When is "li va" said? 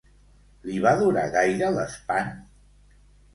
0.69-0.93